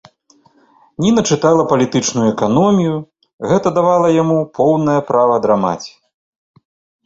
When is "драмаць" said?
5.49-5.87